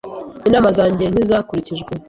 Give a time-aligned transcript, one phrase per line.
[0.47, 1.91] Inama zanjye ntizakurikijwe.